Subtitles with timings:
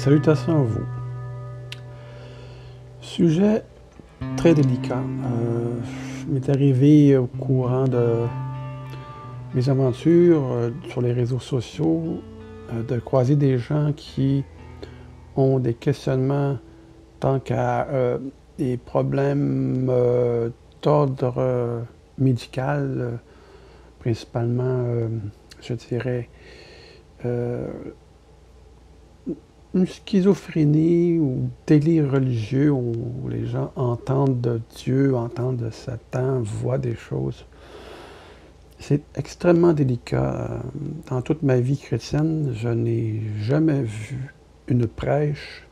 [0.00, 0.86] Salutations à vous.
[3.02, 3.62] Sujet
[4.38, 4.96] très délicat.
[4.96, 5.78] Euh,
[6.26, 8.24] m'est arrivé au courant de
[9.52, 12.22] mes aventures euh, sur les réseaux sociaux
[12.72, 14.42] euh, de croiser des gens qui
[15.36, 16.56] ont des questionnements
[17.18, 18.16] tant qu'à euh,
[18.56, 19.84] des problèmes
[20.80, 21.84] d'ordre
[22.16, 23.18] médical,
[23.98, 24.82] principalement,
[25.60, 26.30] je dirais,
[29.74, 36.78] une schizophrénie ou délire religieux où les gens entendent de Dieu, entendent de Satan, voient
[36.78, 37.44] des choses.
[38.80, 40.62] C'est extrêmement délicat.
[41.08, 44.34] Dans toute ma vie chrétienne, je n'ai jamais vu
[44.66, 45.66] une prêche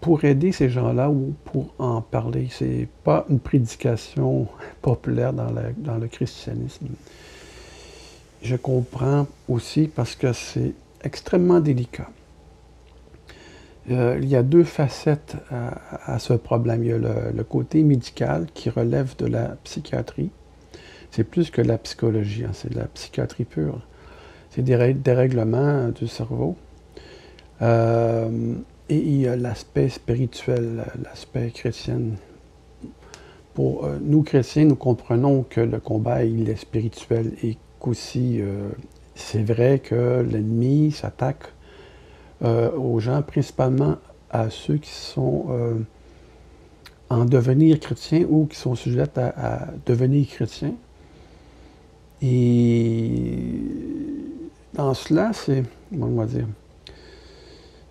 [0.00, 2.48] pour aider ces gens-là ou pour en parler.
[2.50, 4.48] Ce n'est pas une prédication
[4.82, 6.88] populaire dans, dans le christianisme.
[8.42, 12.10] Je comprends aussi parce que c'est extrêmement délicat.
[13.90, 16.84] Euh, il y a deux facettes à, ce problème.
[16.84, 20.30] Il y a le, côté médical qui relève de la psychiatrie.
[21.10, 23.80] C'est plus que la psychologie, hein, c'est de la psychiatrie pure.
[24.50, 26.56] C'est des dérèglements du cerveau.
[27.62, 28.54] Euh,
[28.88, 32.00] et il y a l'aspect spirituel, l'aspect chrétien.
[33.52, 38.40] Pour euh, nous chrétiens, nous comprenons que le combat il est spirituel et qu'aussi
[39.14, 41.53] c'est vrai que l'ennemi s'attaque
[42.42, 43.96] euh, aux gens, principalement
[44.28, 45.74] à ceux qui sont euh,
[47.08, 50.74] en devenir chrétiens ou qui sont sujets à, devenir chrétiens.
[52.20, 53.38] Et
[54.72, 56.46] dans cela, c'est, comment on dire,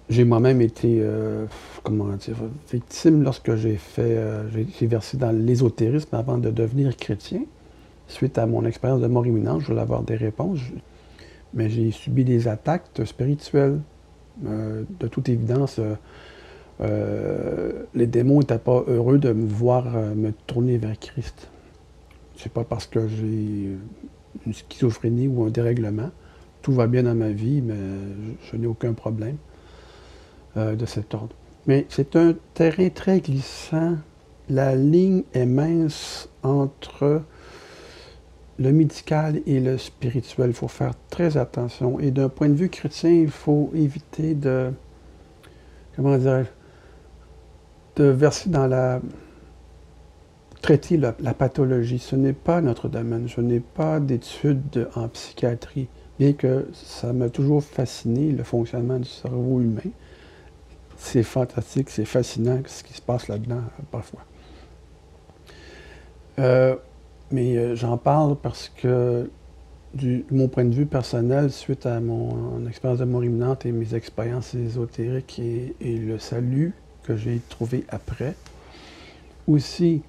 [0.09, 1.45] j'ai moi-même été, euh,
[1.83, 2.35] comment dire,
[2.69, 4.19] victime lorsque j'ai fait,
[4.77, 7.43] j'ai versé dans l'ésotérisme avant de devenir chrétien.
[8.09, 10.59] Suite à mon expérience de mort imminente, je voulais avoir des réponses,
[11.53, 13.79] mais j'ai subi des attaques spirituelles.
[14.45, 15.95] Euh, de toute évidence, euh,
[16.81, 19.85] euh, les démons n'étaient pas heureux de me voir
[20.15, 21.49] me tourner vers Christ.
[22.35, 23.77] C'est pas parce que j'ai
[24.45, 26.09] une schizophrénie ou un dérèglement.
[26.61, 27.75] Tout va bien dans ma vie, mais
[28.51, 29.37] je, n'ai aucun problème
[30.55, 31.35] de cet ordre.
[31.67, 33.97] Mais c'est un terrain très glissant.
[34.49, 37.21] La ligne est mince entre
[38.63, 41.99] le médical et le spirituel, il faut faire très attention.
[41.99, 44.71] Et d'un point de vue chrétien, il faut éviter de,
[45.95, 46.45] comment dire,
[47.97, 49.01] de verser dans la,
[50.61, 51.99] traiter la, pathologie.
[51.99, 53.27] Ce n'est pas notre domaine.
[53.27, 59.09] Je n'ai pas d'études en psychiatrie, bien que ça m'a toujours fasciné, le fonctionnement du
[59.09, 59.91] cerveau humain.
[60.97, 64.21] C'est fantastique, c'est fascinant ce qui se passe là-dedans parfois.
[66.39, 66.75] Euh,
[67.33, 69.29] mais euh, j'en parle parce que,
[69.95, 73.95] du, mon point de vue personnel, suite à mon, expérience de mort imminente et mes
[73.95, 78.35] expériences ésotériques et, le salut que j'ai trouvé après,
[79.47, 80.03] aussi,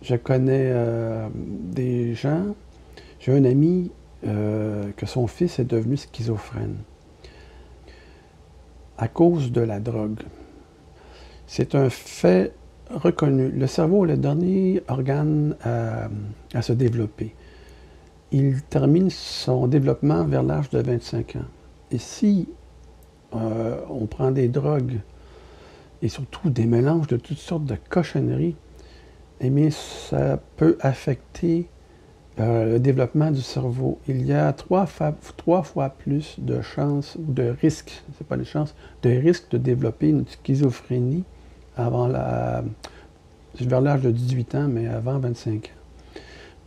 [0.00, 2.56] je connais euh, des gens.
[3.20, 3.92] J'ai un ami
[4.26, 6.78] euh, que son fils est devenu schizophrène
[8.96, 10.20] à cause de la drogue.
[11.46, 12.54] C'est un fait
[12.90, 13.50] reconnu.
[13.50, 17.34] Le cerveau est le dernier organe à, se développer.
[18.32, 21.48] Il termine son développement vers l'âge de 25 ans.
[21.90, 22.48] Et si
[23.34, 25.00] euh, on prend des drogues
[26.02, 28.56] et surtout des mélanges de toutes sortes de cochonneries,
[29.40, 31.68] eh bien, ça peut affecter
[32.40, 33.98] euh, le développement du cerveau.
[34.08, 34.86] Il y a trois,
[35.36, 39.58] trois fois plus de chances ou de risques, c'est pas des chances, de risques de
[39.58, 41.24] développer une schizophrénie
[41.76, 42.64] avant la.
[43.60, 46.20] vers l'âge de 18 ans, mais avant 25 ans,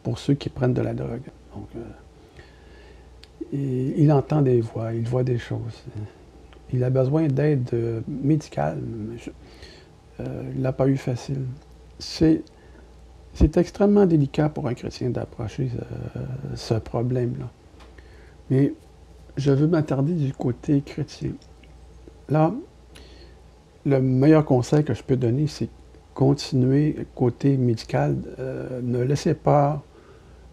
[0.03, 1.21] pour ceux qui prennent de la drogue.
[1.53, 5.83] Donc, euh, il entend des voix, il voit des choses.
[6.73, 8.79] Il a besoin d'aide euh, médicale.
[10.19, 11.45] Euh, il n'a pas eu facile.
[11.99, 12.43] C'est,
[13.33, 15.69] c'est extrêmement délicat pour un chrétien d'approcher
[16.55, 17.49] ce problème-là.
[18.49, 18.73] Mais
[19.37, 21.31] je veux m'attarder du côté chrétien.
[22.29, 22.53] Là,
[23.87, 25.69] le meilleur conseil que je peux donner, c'est
[26.13, 28.17] continuer côté médical.
[28.37, 29.81] Euh, ne laissez pas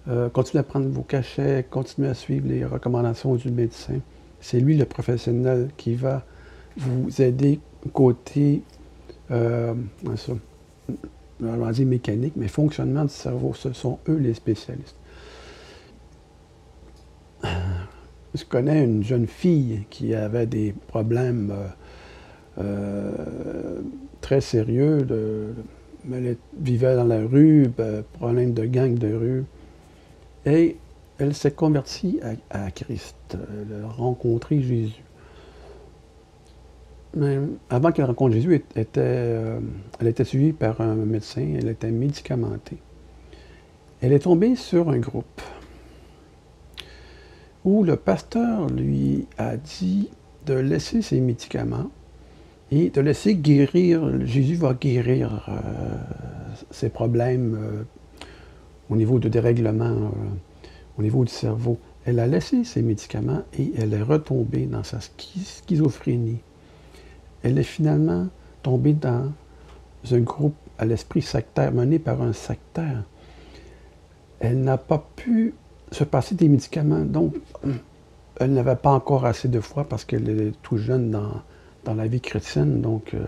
[0.07, 3.99] euh, continuer à prendre vos cachets, continuer à suivre les recommandations du médecin.
[4.41, 6.25] C'est lui le professionnel qui va
[6.77, 7.61] vous aider
[7.93, 8.63] côté
[9.31, 9.75] euh,
[10.17, 10.33] ça,
[11.73, 13.53] dire mécanique, mais fonctionnement du cerveau.
[13.55, 14.97] Ce sont eux les spécialistes.
[18.35, 21.69] Je connais une jeune fille qui avait des problèmes euh,
[24.21, 25.07] très sérieux.
[26.13, 29.45] Elle vivait dans la rue, ben, problème de gang de rue.
[30.47, 30.77] Et
[31.19, 32.21] elle s'est convertie
[32.51, 33.17] à, Christ.
[33.33, 35.03] Elle a rencontré Jésus.
[37.17, 37.39] Mais
[37.71, 39.61] avant qu'elle rencontre Jésus, elle était, euh,
[40.01, 42.79] elle était suivie par un médecin, elle était médicamentée.
[44.01, 45.41] Elle est tombée sur un groupe
[47.65, 50.11] où le pasteur lui a dit
[50.45, 51.91] de laisser ses médicaments
[52.77, 55.53] et de laisser guérir, Jésus va guérir euh,
[56.73, 57.83] ses problèmes euh,
[58.91, 61.79] au niveau de dérèglement, euh, au niveau du cerveau.
[62.05, 66.41] Elle a laissé ses médicaments et elle est retombée dans sa schizophrénie.
[67.45, 68.27] Elle est finalement
[68.63, 69.31] tombée dans
[70.11, 73.05] un groupe à l'esprit sectaire, mené par un sectaire.
[74.41, 75.55] Elle n'a pas pu
[75.93, 77.35] se passer des médicaments, donc
[78.41, 81.43] elle n'avait pas encore assez de foi parce qu'elle est tout jeune dans,
[81.85, 83.25] dans la vie chrétienne, donc euh,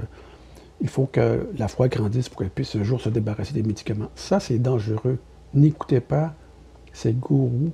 [0.80, 4.10] il faut que la foi grandisse pour qu'elle puisse un jour se débarrasser des médicaments.
[4.14, 5.18] Ça, c'est dangereux.
[5.54, 6.34] N'écoutez pas
[6.92, 7.72] ces gourous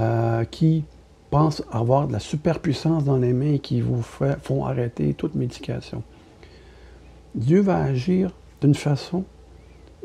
[0.00, 0.84] euh, qui
[1.30, 6.02] pensent avoir de la superpuissance dans les mains et qui vous font arrêter toute médication.
[7.34, 8.30] Dieu va agir
[8.60, 9.24] d'une façon,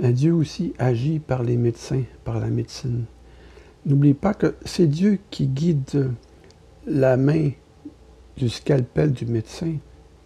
[0.02, 3.06] mais Dieu aussi agit par les médecins, par la médecine.
[3.86, 6.12] N'oubliez pas que c'est Dieu qui guide
[6.88, 7.52] la main
[8.40, 9.76] du scalpel du médecin,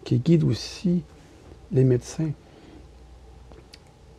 [0.04, 1.02] qui guide aussi
[1.72, 2.30] les médecins.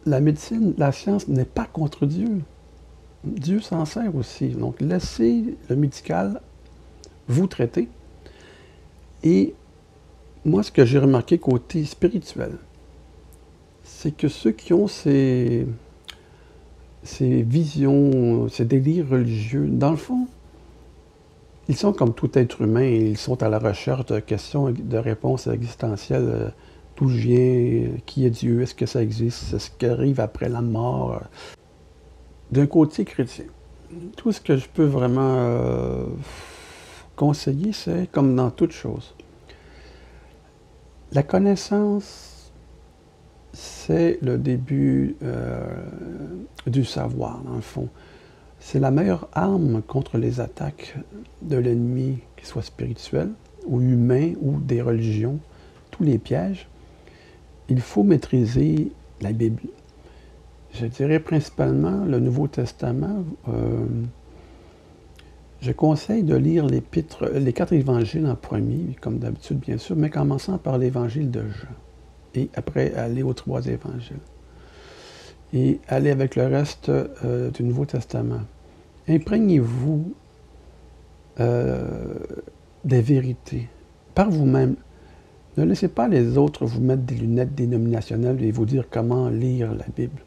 [0.05, 2.41] La médecine, la science n'est pas contre Dieu.
[3.23, 4.49] Dieu s'en sert aussi.
[4.49, 6.41] Donc, laissez le médical
[7.27, 7.87] vous traiter.
[9.23, 9.55] Et
[10.43, 12.51] moi, ce que j'ai remarqué côté spirituel,
[13.83, 15.65] c'est que ceux qui ont ces,
[17.01, 20.27] ces visions, ces délires religieux, dans le fond,
[21.67, 25.47] ils sont comme tout être humain, ils sont à la recherche de questions, de réponses
[25.47, 26.27] existentielles.
[26.27, 26.49] Euh,
[26.97, 30.61] d'où je viens, qui est Dieu, est-ce que ça existe, est-ce qui arrive après la
[30.61, 31.21] mort?
[32.51, 33.45] D'un côté chrétien,
[34.15, 36.05] tout ce que je peux vraiment euh,
[37.15, 39.15] conseiller, c'est comme dans toute chose.
[41.11, 42.51] La connaissance,
[43.53, 45.65] c'est le début euh,
[46.67, 47.89] du savoir, dans le fond.
[48.67, 50.97] C'est la meilleure arme contre les attaques
[51.43, 53.29] de l'ennemi, qu'il soit spirituel
[53.67, 55.37] ou humain ou des religions,
[55.91, 56.67] tous les pièges.
[57.69, 58.91] Il faut maîtriser
[59.21, 59.61] la Bible.
[60.73, 63.23] Je dirais principalement le Nouveau Testament.
[63.49, 63.85] Euh,
[65.61, 70.57] je conseille de lire les quatre évangiles en premier, comme d'habitude bien sûr, mais commençant
[70.57, 71.75] par l'évangile de Jean.
[72.33, 74.17] Et après aller aux trois évangiles.
[75.53, 78.41] Et aller avec le reste euh, du Nouveau Testament
[79.07, 80.13] imprégnez-vous
[81.39, 82.13] euh,
[82.83, 83.67] des vérités
[84.13, 84.75] par vous-même.
[85.57, 89.73] Ne laissez pas les autres vous mettre des lunettes dénominationnelles et vous dire comment lire
[89.73, 90.21] la Bible.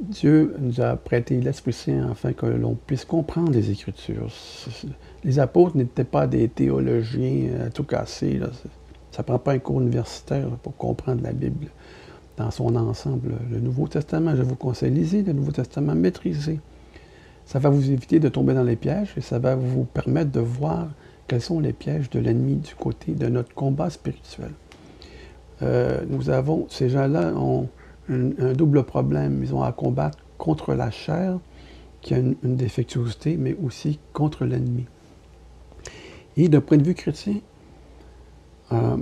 [0.00, 4.32] Dieu nous a prêté l'Esprit Saint afin que l'on puisse comprendre les Écritures.
[5.24, 8.40] Les apôtres n'étaient pas des théologiens à tout casser.
[9.10, 11.66] Ça ne prend pas un cours universitaire pour comprendre la Bible
[12.38, 13.34] dans son ensemble.
[13.50, 16.60] Le Nouveau Testament, je vous conseille, lisez le Nouveau Testament, maîtrisez.
[17.50, 20.38] Ça va vous éviter de tomber dans les pièges et ça va vous permettre de
[20.38, 20.86] voir
[21.26, 24.52] quels sont les pièges de l'ennemi du côté de notre combat spirituel.
[25.60, 27.68] Euh, nous avons, ces gens-là ont
[28.08, 29.42] un, double problème.
[29.42, 31.40] Ils ont à combattre contre la chair,
[32.02, 34.86] qui a une, défectuosité, mais aussi contre l'ennemi.
[36.36, 37.40] Et d'un point de vue chrétien,
[38.70, 38.96] euh,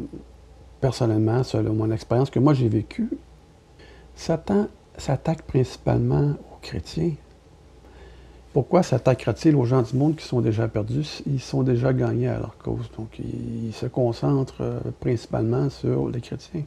[0.81, 3.11] personnellement, selon mon expérience que moi j'ai vécue,
[4.15, 7.13] Satan s'attaque principalement aux chrétiens,
[8.59, 11.23] pourquoi s'attaquera-t-il aux gens du monde qui sont déjà perdus?
[11.29, 12.91] Ils sont déjà gagnés à leur cause.
[12.99, 16.65] Donc, ils, se concentrent euh, principalement sur les chrétiens.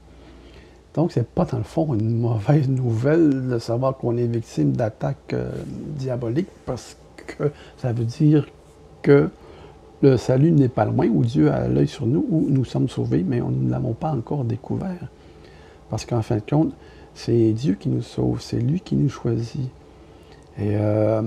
[0.93, 5.33] Donc, c'est pas dans le fond une mauvaise nouvelle de savoir qu'on est victime d'attaques
[5.33, 5.51] euh,
[5.97, 6.95] diaboliques parce
[7.27, 8.47] que ça veut dire
[9.01, 9.27] que
[10.01, 13.25] le salut n'est pas loin, ou Dieu a l'œil sur nous, où nous sommes sauvés,
[13.27, 15.09] mais nous ne l'avons pas encore découvert.
[15.89, 16.71] Parce qu'en fin de compte,
[17.13, 19.69] c'est Dieu qui nous sauve, c'est lui qui nous choisit.
[20.57, 21.21] Et euh,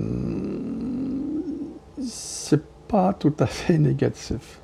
[2.03, 4.61] c'est pas tout à fait négatif.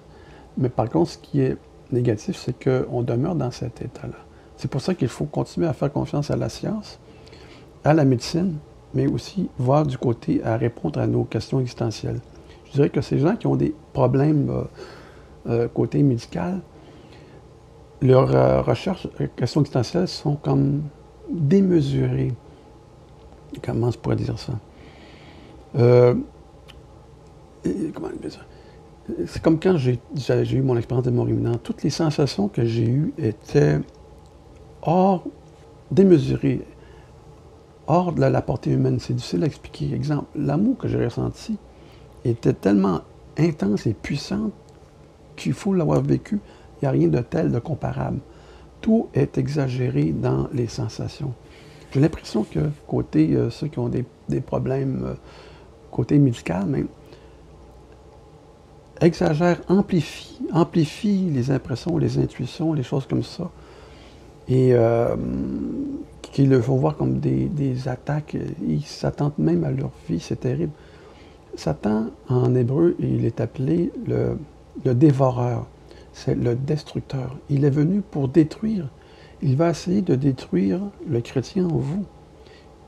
[0.59, 1.57] Mais par contre, ce qui est
[1.91, 4.17] négatif, c'est qu'on demeure dans cet état-là.
[4.57, 7.01] C'est pour ça qu'il faut continuer à faire confiance à la science,
[7.83, 8.57] à la médecine,
[8.93, 12.21] mais aussi voir du côté à répondre à nos questions existentielles.
[12.67, 14.65] Je dirais que ces gens qui ont des problèmes euh,
[15.49, 16.61] euh, côté médical,
[18.03, 20.83] leurs recherches, questions existentielles sont comme
[21.31, 22.33] démesurées
[23.63, 24.53] comment je pourrais dire ça?
[25.77, 26.15] Euh,
[27.95, 28.41] comment dire ça?
[29.27, 29.99] C'est comme quand j'ai
[30.53, 31.63] eu mon expérience de mort imminente.
[31.63, 33.79] Toutes les sensations que j'ai eues étaient
[34.83, 35.25] hors,
[35.91, 36.63] démesurées,
[37.87, 38.99] hors de la, portée humaine.
[39.01, 39.93] C'est difficile à expliquer.
[39.95, 41.59] Exemple, l'amour que j'ai ressenti
[42.25, 43.01] était tellement
[43.39, 44.51] intense et puissant
[45.37, 46.39] qu'il faut l'avoir vécu
[46.77, 48.21] Il n'y a rien de tel, de comparable.
[48.81, 51.35] Tout est exagéré dans les sensations.
[51.93, 55.15] J'ai l'impression que côté euh, ceux qui ont des, problèmes euh,
[55.91, 56.87] côté médical même,
[59.01, 63.51] exagère, amplifie, amplifie les impressions, les intuitions, les choses comme ça.
[64.49, 65.17] Et euh,
[66.23, 68.37] qui le font voir comme des, attaques.
[68.67, 70.73] Ils s'attendent même à leur vie, c'est terrible.
[71.57, 74.39] Satan, en hébreu, il est appelé le,
[74.85, 75.67] le dévoreur,
[76.13, 77.37] c'est le destructeur.
[77.49, 78.89] Il est venu pour détruire.
[79.43, 82.05] Il va essayer de détruire le chrétien en vous.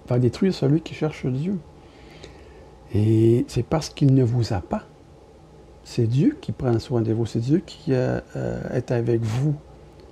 [0.04, 1.58] Il va détruire celui qui cherche Dieu.
[2.94, 4.84] Et c'est parce qu'il ne vous a pas.
[5.84, 7.26] C'est Dieu qui prend soin de vous.
[7.26, 9.54] C'est Dieu qui euh, euh, est avec vous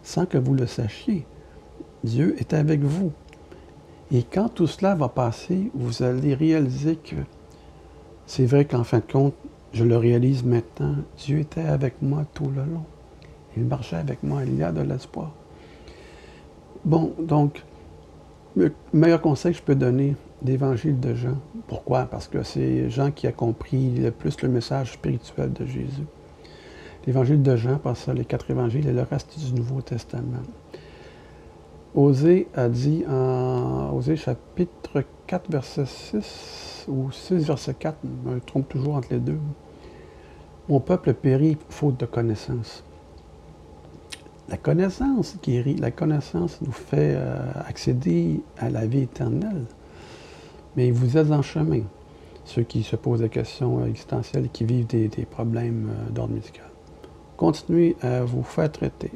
[0.03, 1.27] sans que vous le sachiez.
[2.05, 3.13] Dieu est avec vous.
[4.13, 7.17] Et quand tout cela va passer, vous allez réaliser que
[8.27, 9.35] c'est vrai qu'en fin de compte,
[9.73, 12.85] je le réalise maintenant, Dieu était avec moi tout le long.
[13.57, 15.33] Il marchait avec moi, il y a de l'espoir.
[16.85, 17.63] Bon, donc,
[18.57, 21.37] le meilleur conseil que je peux donner, l'évangile de Jean.
[21.69, 22.07] Pourquoi?
[22.07, 26.07] Parce que c'est Jean qui a compris le plus le message spirituel de Jésus.
[27.07, 30.43] L'évangile de Jean, par ça, les quatre évangiles et le reste du Nouveau Testament.
[31.95, 38.41] Osée a dit en Osée chapitre 4, verset 6, ou 6, verset 4, je me
[38.41, 39.39] trompe toujours entre les deux.
[40.69, 42.85] Mon peuple périt faute de connaissance.
[44.51, 47.39] La connaissance guérit, la connaissance nous fait euh,
[47.69, 49.65] accéder à la vie éternelle.
[50.77, 51.83] Mais vous êtes en chemin,
[52.45, 56.67] ceux qui se posent des questions existentielles et qui vivent des, problèmes euh, d'ordre médical.
[57.37, 59.13] Continuez à vous faire traiter.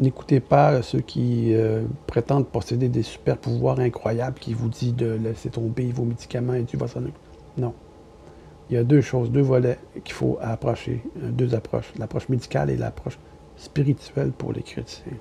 [0.00, 5.12] N'écoutez pas ceux qui euh, prétendent posséder des super pouvoirs incroyables qui vous disent de
[5.12, 7.02] laisser tomber vos médicaments et tu vas s'en
[7.56, 7.74] Non.
[8.70, 12.70] Il y a deux choses, deux volets qu'il faut approcher, euh, deux approches, l'approche médicale
[12.70, 13.18] et l'approche
[13.58, 15.12] spirituelle pour les chrétiens.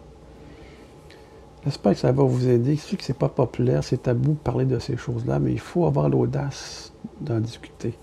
[1.63, 2.75] J'espère que ça va vous aider?
[2.75, 5.59] Je sais que c'est pas populaire, c'est tabou de parler de ces choses-là, mais il
[5.59, 7.93] faut avoir l'audace d'en discuter.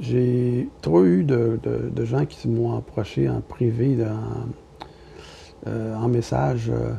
[0.00, 1.58] J'ai trop eu de,
[2.04, 3.96] gens qui m'ont approché en privé,
[5.66, 6.92] euh, en message euh,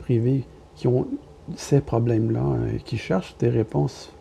[0.00, 0.44] privé,
[0.74, 1.08] qui ont
[1.56, 4.12] ces problèmes-là hein, qui cherchent des réponses.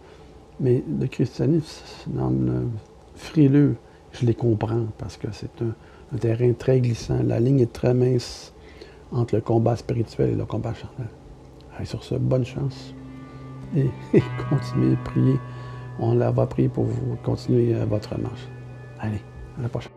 [0.60, 1.84] Mais le christianisme
[2.16, 2.68] semble
[3.16, 3.76] frileux.
[4.12, 5.76] Je les comprends parce que c'est un,
[6.18, 7.22] terrain très glissant.
[7.24, 8.54] La ligne est très mince
[9.12, 11.08] entre le combat spirituel et le combat charnel.
[11.76, 12.94] Allez, sur ce, bonne chance
[13.76, 13.90] et,
[14.50, 15.40] continuez à prier.
[16.00, 18.48] On va prier pour vous continuer euh, votre marche.
[19.00, 19.22] Allez,
[19.58, 19.92] à la prochaine.